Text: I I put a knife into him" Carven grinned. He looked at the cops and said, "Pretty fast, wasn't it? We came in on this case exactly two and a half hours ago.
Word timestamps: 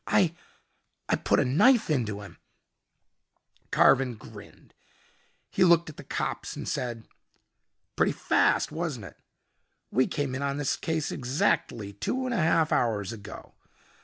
I 0.07 0.33
I 1.09 1.15
put 1.15 1.39
a 1.39 1.45
knife 1.45 1.91
into 1.91 2.21
him" 2.21 2.39
Carven 3.71 4.15
grinned. 4.15 4.73
He 5.51 5.63
looked 5.63 5.91
at 5.91 5.97
the 5.97 6.03
cops 6.03 6.55
and 6.55 6.67
said, 6.67 7.07
"Pretty 7.95 8.11
fast, 8.13 8.71
wasn't 8.71 9.05
it? 9.05 9.19
We 9.91 10.07
came 10.07 10.33
in 10.33 10.41
on 10.41 10.57
this 10.57 10.75
case 10.75 11.11
exactly 11.11 11.93
two 11.93 12.25
and 12.25 12.33
a 12.33 12.37
half 12.41 12.71
hours 12.71 13.13
ago. 13.13 13.53